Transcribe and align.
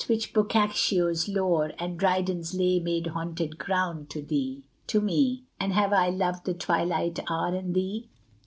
which 0.09 0.33
Boccaccio's 0.33 1.27
lore 1.27 1.73
And 1.77 1.99
Dryden's 1.99 2.55
lay 2.55 2.79
made 2.79 3.05
haunted 3.05 3.59
ground 3.59 4.09
to 4.09 4.21
me, 4.23 5.43
How 5.59 5.69
have 5.69 5.93
I 5.93 6.09
loved 6.09 6.45
the 6.47 6.55
twilight 6.55 7.19
hour 7.29 7.53
and 7.53 7.75
thee! 7.75 8.09